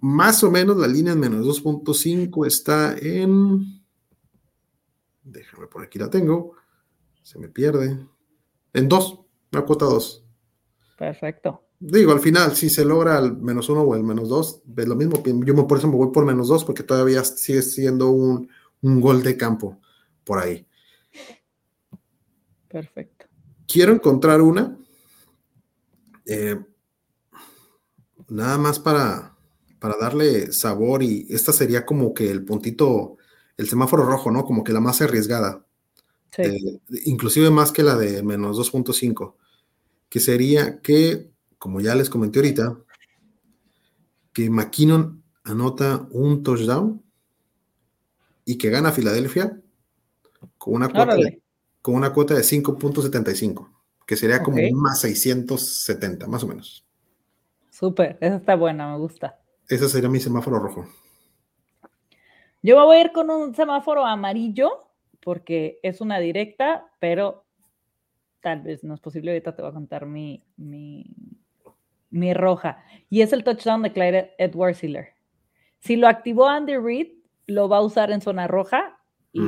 [0.00, 3.80] más o menos la línea en menos 2.5 está en...
[5.22, 6.56] Déjame por aquí la tengo.
[7.22, 7.96] Se me pierde.
[8.72, 9.20] En 2,
[9.52, 10.24] una cuota 2.
[10.98, 11.62] Perfecto.
[11.78, 14.96] Digo, al final, si se logra el menos 1 o el menos 2, es lo
[14.96, 15.22] mismo.
[15.44, 18.50] Yo por eso me voy por menos 2 porque todavía sigue siendo un,
[18.82, 19.78] un gol de campo
[20.24, 20.66] por ahí.
[22.66, 23.19] Perfecto.
[23.70, 24.76] Quiero encontrar una.
[26.26, 26.58] Eh,
[28.28, 29.36] nada más para,
[29.78, 33.16] para darle sabor y esta sería como que el puntito,
[33.56, 34.44] el semáforo rojo, ¿no?
[34.44, 35.64] Como que la más arriesgada.
[36.32, 36.80] Sí.
[37.06, 39.34] inclusive más que la de menos 2.5,
[40.08, 41.28] que sería que,
[41.58, 42.78] como ya les comenté ahorita,
[44.32, 47.02] que McKinnon anota un touchdown
[48.44, 49.60] y que gana Filadelfia
[50.56, 51.42] con una cuota, de,
[51.82, 53.68] con una cuota de 5.75,
[54.06, 56.84] que sería como más 670, más o menos.
[57.70, 59.38] Súper, esa está buena, me gusta.
[59.68, 60.86] Ese sería mi semáforo rojo.
[62.62, 64.70] Yo me voy a ir con un semáforo amarillo
[65.22, 67.44] porque es una directa, pero
[68.40, 69.30] tal vez no es posible.
[69.30, 71.06] Ahorita te voy a contar mi, mi,
[72.10, 72.82] mi roja.
[73.08, 75.14] Y es el touchdown de Clyde Edwards Hiller.
[75.78, 77.08] Si lo activó Andy Reid,
[77.46, 78.98] lo va a usar en zona roja
[79.32, 79.40] y,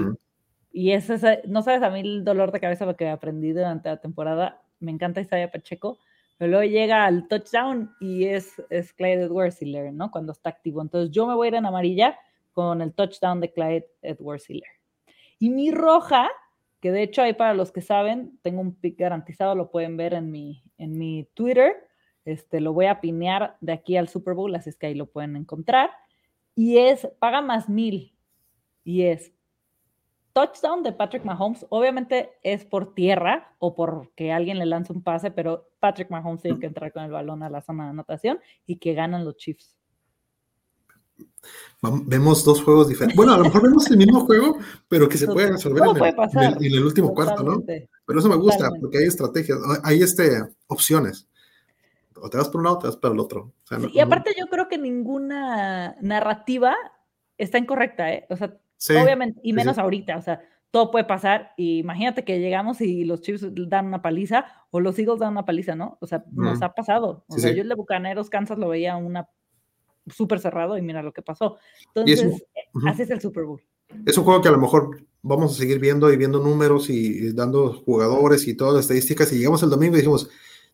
[0.73, 1.09] y es
[1.47, 4.63] no sabes a mí el dolor de cabeza lo que he aprendido durante la temporada.
[4.81, 5.99] Me encanta Isaiah Pacheco,
[6.39, 10.11] pero luego llega al touchdown y es, es Clyde Edwards Hiller, ¿no?
[10.11, 10.81] Cuando está activo.
[10.81, 12.19] Entonces yo me voy a ir en amarilla
[12.53, 14.71] con el touchdown de Clyde Edwards Hiller.
[15.39, 16.29] Y mi roja,
[16.81, 20.15] que de hecho ahí para los que saben, tengo un pick garantizado, lo pueden ver
[20.15, 21.75] en mi, en mi Twitter.
[22.25, 25.07] Este, lo voy a pinear de aquí al Super Bowl, así es que ahí lo
[25.07, 25.91] pueden encontrar.
[26.55, 28.15] Y es, paga más mil.
[28.85, 29.33] Y es
[30.33, 35.31] touchdown de Patrick Mahomes, obviamente es por tierra o porque alguien le lanza un pase,
[35.31, 38.77] pero Patrick Mahomes tiene que entrar con el balón a la zona de anotación y
[38.77, 39.77] que ganan los Chiefs.
[41.83, 43.17] Vemos dos juegos diferentes.
[43.17, 46.85] Bueno, a lo mejor vemos el mismo juego, pero que se puede resolver en el,
[46.85, 47.63] último cuarto, ¿no?
[47.63, 51.29] Pero eso me gusta, porque hay estrategias, hay este, opciones.
[52.15, 53.53] O te vas por un lado o te vas para el otro.
[53.93, 56.77] y aparte yo creo que ninguna narrativa
[57.37, 58.27] está incorrecta, ¿eh?
[58.31, 58.57] O sea,
[58.91, 60.41] Obviamente, y menos ahorita, o sea,
[60.73, 61.53] todo puede pasar.
[61.57, 65.45] Y imagínate que llegamos y los Chiefs dan una paliza o los Eagles dan una
[65.45, 65.99] paliza, ¿no?
[66.01, 67.25] O sea, nos ha pasado.
[67.29, 69.29] O sea, yo el de Bucaneros, Kansas lo veía una
[70.07, 71.59] súper cerrado y mira lo que pasó.
[71.95, 72.43] Entonces,
[72.87, 73.61] así es el Super Bowl.
[74.07, 77.33] Es un juego que a lo mejor vamos a seguir viendo y viendo números y,
[77.33, 79.33] dando jugadores y todas las estadísticas.
[79.33, 80.31] Y llegamos el domingo y dijimos,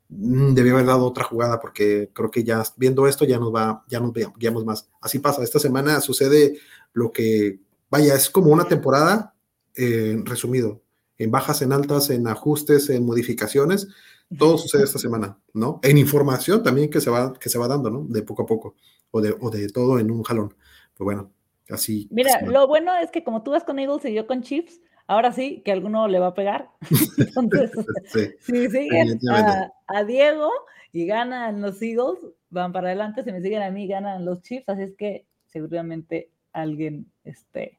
[0.09, 3.85] mm, debía haber dado otra jugada porque creo que ya viendo esto ya nos va,
[3.89, 4.89] ya nos guiamos más.
[5.01, 5.43] Así pasa.
[5.43, 6.59] Esta semana sucede
[6.93, 7.59] lo que
[7.91, 9.35] vaya, es como una temporada
[9.77, 10.83] eh, resumido,
[11.19, 13.89] en bajas, en altas, en ajustes, en modificaciones,
[14.37, 15.81] todo sucede esta semana, ¿no?
[15.83, 18.05] En información también que se va, que se va dando, ¿no?
[18.05, 18.75] De poco a poco,
[19.11, 20.55] o de, o de todo en un jalón.
[20.95, 21.33] Pues bueno,
[21.71, 22.09] así.
[22.11, 25.33] Mira, lo bueno es que como tú vas con Eagles y yo con Chiefs, ahora
[25.33, 26.71] sí que alguno le va a pegar.
[27.37, 27.71] Entonces,
[28.41, 30.51] si siguen a, a, Diego
[30.93, 32.19] y ganan los Eagles,
[32.51, 33.25] van para adelante.
[33.25, 34.69] Si me siguen a mí, ganan los Chiefs.
[34.69, 37.78] Así es que seguramente alguien este,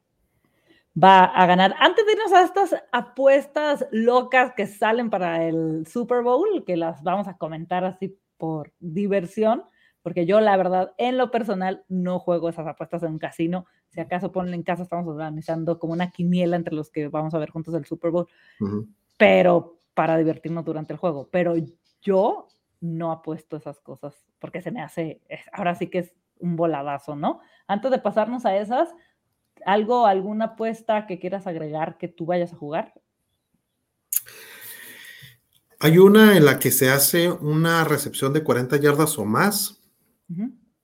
[1.00, 1.74] va a ganar.
[1.78, 7.02] Antes de irnos a estas apuestas locas que salen para el Super Bowl, que las
[7.02, 9.64] vamos a comentar así por diversión,
[10.02, 13.66] porque yo la verdad, en lo personal, no juego esas apuestas en un casino.
[13.88, 17.38] Si acaso ponen en casa, estamos organizando como una quiniela entre los que vamos a
[17.38, 18.28] ver juntos el Super Bowl,
[19.16, 21.28] pero para divertirnos durante el juego.
[21.30, 21.54] Pero
[22.00, 22.48] yo
[22.80, 25.20] no apuesto esas cosas porque se me hace,
[25.52, 27.40] ahora sí que es un voladazo, ¿no?
[27.66, 28.94] Antes de pasarnos a esas,
[29.66, 32.94] ¿algo, alguna apuesta que quieras agregar que tú vayas a jugar?
[35.78, 39.80] Hay una en la que se hace una recepción de 40 yardas o más,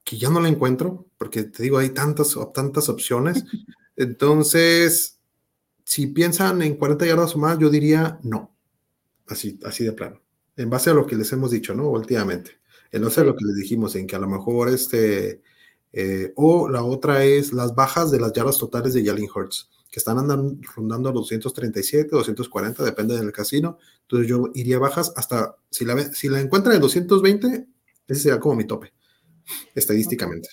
[0.02, 3.44] que ya no la encuentro, porque te digo, hay tantas, tantas opciones.
[3.96, 5.20] Entonces,
[5.84, 8.56] si piensan en 40 yardas o más, yo diría no.
[9.28, 10.20] Así, así de plano.
[10.56, 11.88] En base a lo que les hemos dicho, ¿no?
[11.88, 12.52] Últimamente.
[12.90, 15.42] En no sé lo que les dijimos, en que a lo mejor este
[15.98, 19.98] Eh, o la otra es las bajas de las yardas totales de Jalen Hurts, que
[19.98, 23.78] están andando, rondando los 237, 240, depende del casino.
[24.02, 27.66] Entonces yo iría bajas hasta, si la, si la encuentran en 220,
[28.08, 28.92] ese sería como mi tope,
[29.74, 30.50] estadísticamente.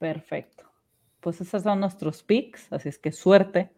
[0.00, 0.64] Perfecto.
[1.20, 3.70] Pues esos son nuestros picks, así es que suerte.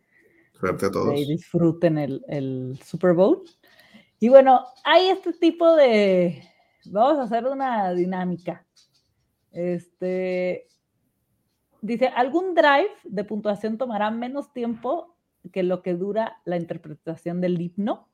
[0.59, 1.21] Suerte a todos.
[1.21, 3.43] Y disfruten el, el Super Bowl.
[4.21, 6.43] Y bueno, hay este tipo de.
[6.87, 8.67] Vamos a hacer una dinámica.
[9.53, 10.67] Este.
[11.83, 15.17] Dice: ¿algún drive de puntuación tomará menos tiempo
[15.53, 18.09] que lo que dura la interpretación del himno?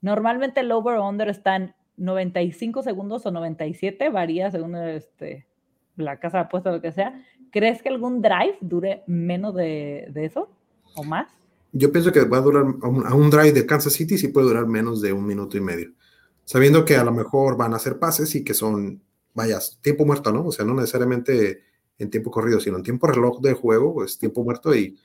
[0.00, 5.46] Normalmente el over-under está en 95 segundos o 97, varía según este,
[5.96, 7.22] la casa de apuestas o lo que sea.
[7.50, 10.50] ¿Crees que algún drive dure menos de, de eso
[10.96, 11.28] o más?
[11.76, 14.66] Yo pienso que va a durar, a un, drive de Kansas City sí puede durar
[14.66, 15.92] menos de un minuto y medio.
[16.44, 19.02] Sabiendo que a lo mejor van a hacer pases y que son,
[19.34, 20.46] vayas, tiempo muerto, ¿no?
[20.46, 21.62] O sea, no necesariamente
[21.98, 24.98] en tiempo corrido, sino en tiempo reloj de juego, pues tiempo muerto y,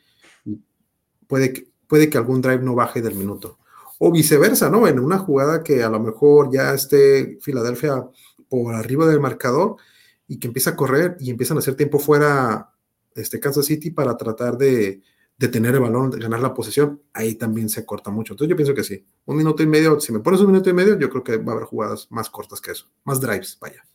[1.28, 3.60] puede, que, puede que algún drive no baje del minuto.
[4.00, 4.88] O viceversa, ¿no?
[4.88, 8.08] En una jugada que a lo mejor ya esté Filadelfia
[8.48, 9.76] por arriba del marcador
[10.28, 12.72] y que empieza a correr y empiezan a hacer tiempo fuera
[13.16, 15.02] este Kansas City para tratar de,
[15.38, 18.34] de tener el balón, de ganar la posesión, ahí también se corta mucho.
[18.34, 19.06] Entonces yo pienso que sí.
[19.26, 21.54] Un minuto y medio, si me pones un minuto y medio, yo creo que va
[21.54, 23.86] a haber jugadas más cortas que eso, más drives, vaya.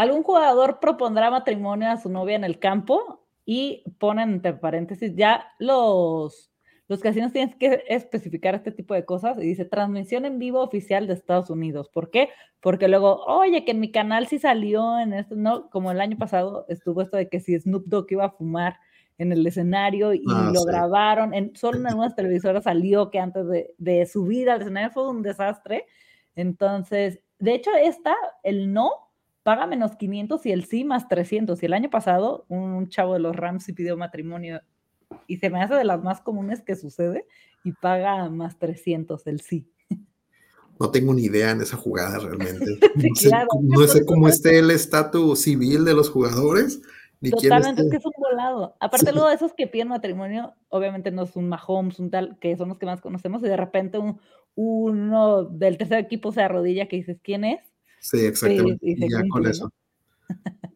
[0.00, 3.20] ¿Algún jugador propondrá matrimonio a su novia en el campo?
[3.44, 6.50] Y ponen entre paréntesis, ya los,
[6.88, 11.06] los casinos tienen que especificar este tipo de cosas y dice transmisión en vivo oficial
[11.06, 11.90] de Estados Unidos.
[11.90, 12.30] ¿Por qué?
[12.60, 15.68] Porque luego, oye, que en mi canal sí salió en esto, ¿no?
[15.68, 18.78] Como el año pasado estuvo esto de que si Snoop Dogg iba a fumar
[19.18, 21.34] en el escenario y ah, lo grabaron.
[21.34, 25.20] En, solo en algunas televisoras salió que antes de, de, subir al escenario fue un
[25.20, 25.84] desastre.
[26.36, 29.09] Entonces, de hecho, esta, el no,
[29.42, 31.62] paga menos 500 y el sí más 300.
[31.62, 34.60] Y el año pasado, un chavo de los Rams sí pidió matrimonio
[35.26, 37.26] y se me hace de las más comunes que sucede
[37.64, 39.70] y paga más 300 el sí.
[40.78, 42.78] No tengo ni idea en esa jugada realmente.
[42.96, 43.30] No sé,
[43.62, 46.80] no sé cómo esté el estatus civil de los jugadores
[47.28, 48.76] Totalmente, es que es un volado.
[48.80, 52.56] Aparte, luego de esos que piden matrimonio, obviamente no es un Mahomes, un tal, que
[52.56, 54.20] son los que más conocemos, y de repente un,
[54.54, 57.60] uno del tercer equipo se arrodilla que dices, ¿quién es?
[58.00, 58.96] Sí, exactamente.
[59.08, 59.72] Ya con eso.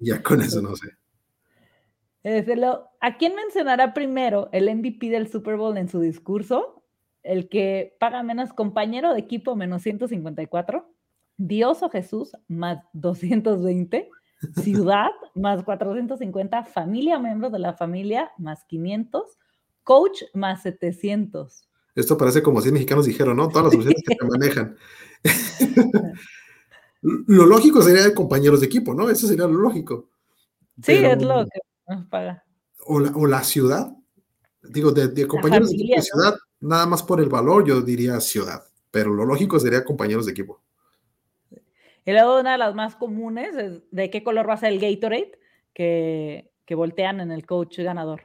[0.00, 0.88] ya con eso no sé.
[3.00, 6.82] ¿A quién mencionará primero el MVP del Super Bowl en su discurso?
[7.22, 10.86] El que paga menos compañero de equipo menos 154,
[11.36, 14.08] Dios o Jesús más 220
[14.62, 19.38] ciudad más 450, familia, miembros de la familia más 500,
[19.82, 21.68] coach más 700.
[21.94, 23.48] Esto parece como si mexicanos dijeron, ¿no?
[23.48, 24.76] Todas las opciones que te manejan.
[27.04, 29.10] lo lógico sería de compañeros de equipo, ¿no?
[29.10, 30.08] Eso sería lo lógico.
[30.82, 32.44] Sí, es lo que nos paga.
[32.86, 33.92] O la, o la ciudad.
[34.62, 38.64] Digo, de, compañeros de equipo, ciudad, nada más por el valor, yo diría ciudad.
[38.90, 40.62] Pero lo lógico sería compañeros de equipo.
[42.06, 44.80] Y luego una de las más comunes es de qué color va a ser el
[44.80, 45.32] Gatorade
[45.74, 48.22] que, que voltean en el coach ganador.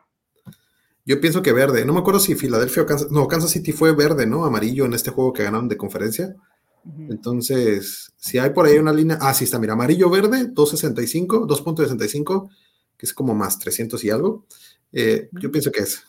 [1.04, 1.84] Yo pienso que verde.
[1.84, 4.46] No me acuerdo si Filadelfia o Kansas, no, Kansas City fue verde, ¿no?
[4.46, 6.36] Amarillo en este juego que ganaron de conferencia.
[7.10, 12.50] Entonces, si hay por ahí una línea, ah, sí está, mira, amarillo-verde, 2.65, 2.65,
[12.98, 14.46] que es como más 300 y algo.
[14.92, 16.04] Eh, yo pienso que es.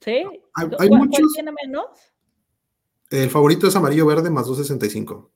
[0.00, 0.24] ¿Sí?
[0.54, 1.86] Hay, ¿Cuál, tiene menos?
[3.10, 5.28] El favorito es amarillo-verde más 2.65.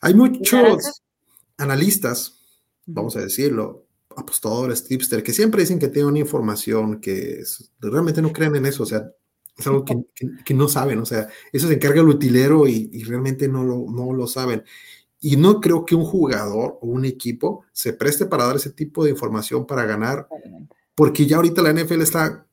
[0.00, 1.02] Hay muchos
[1.56, 2.40] analistas,
[2.86, 7.42] vamos a decirlo, apostadores, tipster, que siempre dicen que tienen una información que
[7.80, 9.10] realmente no creen en eso, o sea,
[9.56, 13.64] es algo que, no saben, o sea, eso se encarga el utilero y, realmente no
[13.64, 14.64] lo, no lo saben.
[15.20, 19.04] Y no creo que un jugador o un equipo se preste para dar ese tipo
[19.04, 20.28] de información para ganar,
[20.94, 22.46] porque ya ahorita la NFL está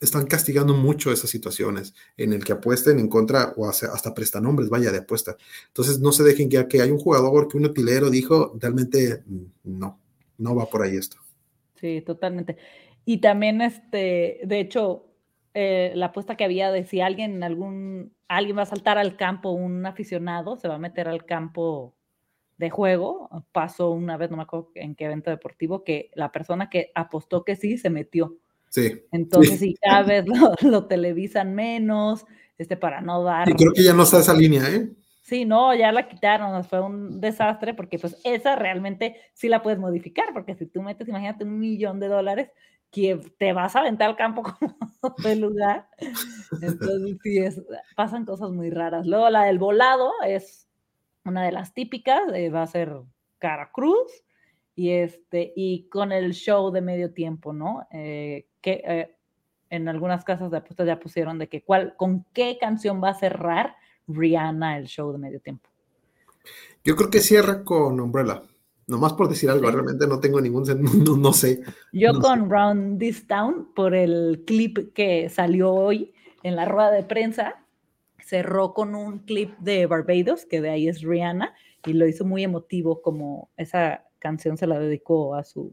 [0.00, 4.68] están castigando mucho esas situaciones en el que apuesten en contra o hasta prestan nombres,
[4.68, 5.36] vaya de apuesta.
[5.68, 9.78] Entonces no se dejen ya que hay un jugador que un utilero dijo, realmente mm,
[9.78, 9.98] no,
[10.38, 11.16] no va por ahí esto.
[11.80, 12.56] Sí, totalmente.
[13.04, 15.07] Y también, este, de hecho,
[15.60, 19.50] eh, la apuesta que había de si alguien, algún, alguien va a saltar al campo,
[19.50, 21.96] un aficionado se va a meter al campo
[22.58, 26.70] de juego, pasó una vez, no me acuerdo en qué evento deportivo, que la persona
[26.70, 28.38] que apostó que sí se metió
[28.70, 29.02] Sí.
[29.12, 30.24] Entonces, si cada vez
[30.62, 32.26] lo, televisan menos,
[32.58, 33.48] este, para no dar.
[33.48, 34.90] Y creo que ya no está esa línea, ¿eh?
[35.22, 39.78] Sí, no, ya la quitaron, fue un desastre porque pues esa realmente sí la puedes
[39.78, 42.50] modificar, porque si tú metes, imagínate, un millón de dólares,
[42.90, 44.42] que te vas a aventar al campo
[45.00, 45.88] como de lugar.
[46.60, 47.62] Entonces, sí, es,
[47.96, 49.06] pasan cosas muy raras.
[49.06, 50.68] Luego la del volado es
[51.24, 52.94] una de las típicas, eh, va a ser
[53.38, 54.24] Cara Cruz
[54.74, 57.86] y, este, y con el show de medio tiempo, ¿no?
[57.92, 59.14] Eh, que eh,
[59.70, 63.14] en algunas casas de apuestas ya pusieron de que cuál, con qué canción va a
[63.14, 63.76] cerrar
[64.06, 65.68] Rihanna el show de medio tiempo.
[66.82, 68.42] Yo creo que cierra con Umbrella.
[68.88, 70.64] Nomás por decir algo, realmente no tengo ningún
[71.04, 71.60] no, no sé.
[71.92, 77.02] Yo con Round This Town, por el clip que salió hoy en la rueda de
[77.02, 77.62] prensa,
[78.18, 82.42] cerró con un clip de Barbados, que de ahí es Rihanna, y lo hizo muy
[82.42, 85.70] emotivo, como esa canción se la dedicó a su,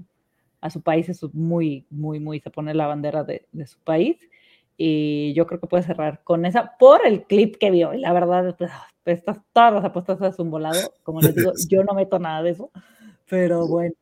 [0.59, 4.17] a su país, es muy, muy, muy, se pone la bandera de, de su país.
[4.77, 7.93] Y yo creo que puede cerrar con esa por el clip que vio.
[7.93, 8.71] Y la verdad, pues,
[9.05, 10.93] estas, todas las apuestas es un volado.
[11.03, 12.71] Como les digo, yo no meto nada de eso.
[13.29, 13.95] Pero bueno.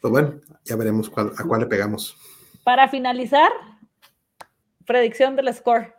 [0.00, 2.16] Pues bueno, ya veremos cuál, a cuál le pegamos.
[2.64, 3.50] Para finalizar,
[4.84, 5.94] predicción del score.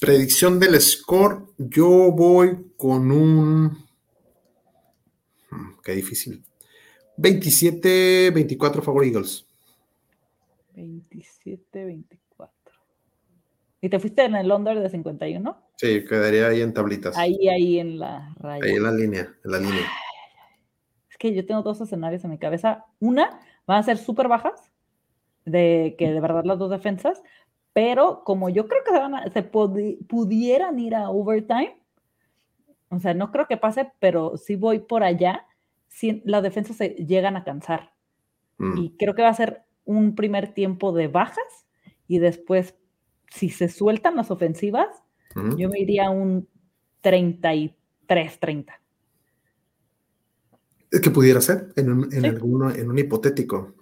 [0.00, 3.64] Predicción del score, yo voy con un...
[5.50, 6.42] Hmm, qué difícil.
[7.18, 9.46] 27-24 favor Eagles.
[10.74, 12.06] 27-24.
[13.82, 15.70] ¿Y te fuiste en el under de 51?
[15.76, 17.16] Sí, quedaría ahí en tablitas.
[17.16, 18.64] Ahí, ahí en la raya.
[18.64, 19.90] Ahí en la línea, en la línea.
[21.20, 22.86] Que yo tengo dos escenarios en mi cabeza.
[22.98, 24.72] Una, van a ser súper bajas,
[25.44, 27.22] de que de verdad las dos defensas,
[27.74, 31.78] pero como yo creo que se, van se pudieran ir a overtime,
[32.88, 35.46] o sea, no creo que pase, pero si voy por allá,
[35.88, 37.92] si las defensas se llegan a cansar.
[38.58, 38.78] Mm.
[38.78, 41.66] Y creo que va a ser un primer tiempo de bajas
[42.08, 42.74] y después,
[43.30, 44.88] si se sueltan las ofensivas,
[45.36, 45.56] mm.
[45.56, 46.48] yo me iría a un
[47.02, 48.79] 33-30.
[50.90, 53.74] Que pudiera ser en un, en en un hipotético.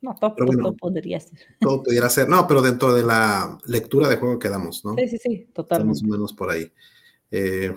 [0.00, 1.38] No, todo, podría ser.
[1.60, 2.28] Todo pudiera ser.
[2.28, 4.94] No, pero dentro de la lectura de juego que damos, ¿no?
[4.94, 6.02] Sí, sí, sí, totalmente.
[6.02, 6.70] Más o menos por ahí.
[7.30, 7.74] Eh,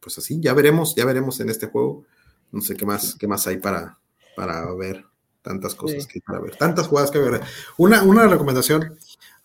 [0.00, 2.04] pues así, ya veremos, ya veremos en este juego.
[2.52, 3.98] No sé qué más, qué más hay para,
[4.34, 5.04] para ver.
[5.42, 6.56] Tantas cosas que hay para ver.
[6.56, 7.40] Tantas jugadas que ver.
[7.76, 8.96] Una, una recomendación.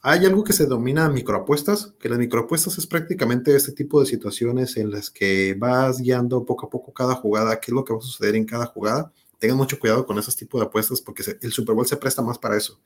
[0.04, 4.78] Hay algo que se denomina microapuestas, que las microapuestas es prácticamente este tipo de situaciones
[4.78, 8.00] en las que vas guiando poco a poco cada jugada, qué es lo que va
[8.00, 9.12] a suceder en cada jugada
[9.44, 12.40] tengan mucho cuidado con esos tipos de apuestas porque el Super Bowl se presta más
[12.40, 12.80] para eso.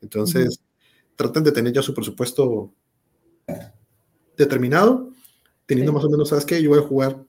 [0.00, 0.58] Entonces,
[1.16, 2.72] traten de tener ya su presupuesto
[4.34, 5.10] determinado,
[5.66, 6.62] teniendo más o menos, ¿sabes qué?
[6.62, 7.22] Yo voy a jugar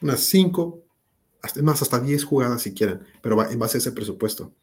[0.00, 0.82] unas 5,
[1.42, 4.54] hasta, más hasta 10 jugadas si quieren, pero va, en base a ese presupuesto,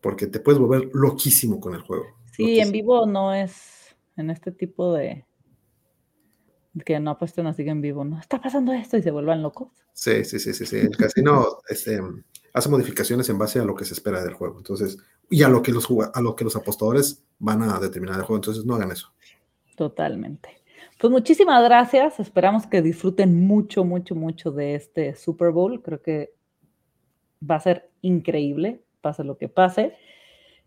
[0.00, 2.06] porque te puedes volver loquísimo con el juego.
[2.36, 5.24] Sí, en vivo no es en este tipo de,
[6.84, 8.18] que no apuesten así en vivo, ¿no?
[8.18, 9.68] Está pasando esto y se vuelvan locos.
[9.92, 10.76] Sí, sí, sí, sí, sí.
[10.78, 12.00] El casino, este,
[12.52, 14.58] hace modificaciones en base a lo que se espera del juego.
[14.58, 14.98] Entonces,
[15.30, 18.38] y a lo que los, a lo que los apostadores van a determinar el juego.
[18.38, 19.12] Entonces, no hagan eso.
[19.76, 20.48] Totalmente.
[20.98, 22.18] Pues muchísimas gracias.
[22.18, 25.82] Esperamos que disfruten mucho, mucho, mucho de este Super Bowl.
[25.82, 26.34] Creo que
[27.48, 29.96] va a ser increíble, pase lo que pase.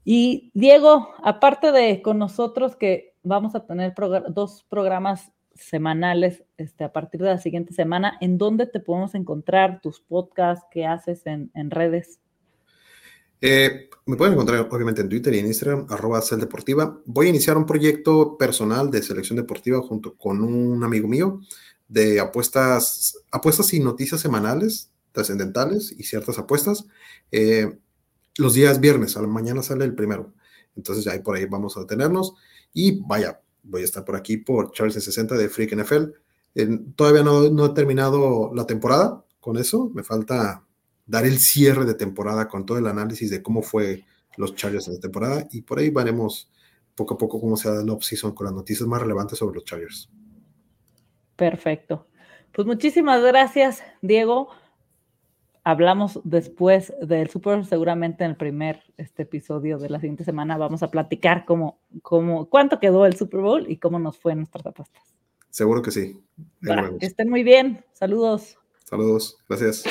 [0.10, 3.94] Y Diego, aparte de con nosotros que vamos a tener
[4.30, 8.18] dos programas semanales este, a partir de la siguiente semana.
[8.22, 10.66] ¿En dónde te podemos encontrar tus podcasts?
[10.72, 12.22] ¿Qué haces en, redes?
[13.42, 17.02] Eh, me pueden encontrar obviamente en Twitter y en Instagram, arroba Deportiva.
[17.04, 21.42] Voy a iniciar un proyecto personal de selección deportiva junto con un amigo mío
[21.90, 26.86] de apuestas, apuestas y noticias semanales, trascendentales y ciertas apuestas.
[27.34, 27.78] Eh,
[28.38, 30.34] los días viernes, a la mañana sale el primero.
[30.76, 32.36] Entonces ahí por ahí vamos a detenernos.
[32.74, 36.12] Y vaya, voy a estar por aquí por Charles 60 de Freak NFL.
[36.96, 40.64] todavía no, he terminado la temporada con eso, me falta
[41.06, 44.04] dar el cierre de temporada con todo el análisis de cómo fue
[44.36, 46.52] los Chargers en la temporada y por ahí veremos
[46.96, 49.64] poco a poco cómo se da el off-season con las noticias más relevantes sobre los
[49.64, 50.10] Chargers.
[51.36, 52.08] Perfecto.
[52.52, 54.50] Pues muchísimas gracias, Diego
[55.68, 60.82] hablamos después del Super seguramente en el primer este episodio de la siguiente semana vamos
[60.82, 64.66] a platicar cómo, cómo, cuánto quedó el Super Bowl y cómo nos fue en nuestras
[64.66, 65.04] apuestas.
[65.50, 66.18] Seguro que sí.
[66.62, 67.84] que estén muy bien.
[67.92, 68.58] Saludos.
[68.86, 69.38] Saludos.
[69.50, 69.84] Gracias.